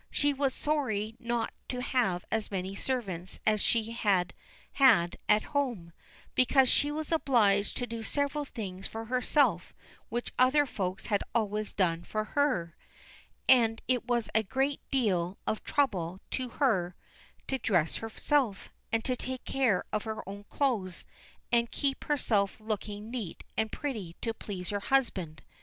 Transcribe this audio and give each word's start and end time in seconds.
She 0.09 0.33
was 0.33 0.51
sorry 0.51 1.15
not 1.19 1.53
to 1.69 1.79
have 1.79 2.25
as 2.31 2.49
many 2.49 2.73
servants 2.75 3.37
as 3.45 3.61
she 3.61 3.91
had 3.91 4.33
had 4.73 5.15
at 5.29 5.43
home, 5.53 5.93
because 6.33 6.69
she 6.69 6.89
was 6.89 7.11
obliged 7.11 7.77
to 7.77 7.85
do 7.85 8.01
several 8.01 8.43
things 8.43 8.87
for 8.87 9.05
herself 9.05 9.75
which 10.09 10.33
other 10.39 10.65
folks 10.65 11.05
had 11.05 11.21
always 11.35 11.71
done 11.71 12.03
for 12.03 12.23
her, 12.23 12.75
and 13.47 13.79
it 13.87 14.07
was 14.07 14.27
a 14.33 14.41
great 14.41 14.81
deal 14.89 15.37
of 15.45 15.61
trouble 15.63 16.19
to 16.31 16.49
her 16.49 16.95
to 17.47 17.59
dress 17.59 17.97
herself, 17.97 18.71
and 18.91 19.05
take 19.05 19.43
care 19.45 19.83
of 19.93 20.05
her 20.05 20.27
own 20.27 20.45
clothes, 20.45 21.05
and 21.51 21.69
keep 21.69 22.05
herself 22.05 22.59
looking 22.59 23.11
neat 23.11 23.43
and 23.55 23.71
pretty 23.71 24.15
to 24.23 24.33
please 24.33 24.69
her 24.69 24.79
husband. 24.79 25.43